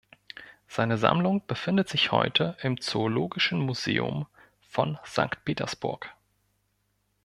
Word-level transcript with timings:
Seine 0.67 0.97
Sammlung 0.97 1.45
befindet 1.45 1.87
sich 1.87 2.11
heute 2.11 2.57
im 2.63 2.81
Zoologischen 2.81 3.59
Museum 3.59 4.25
von 4.67 4.97
Sankt 5.03 5.45
Petersburg. 5.45 6.15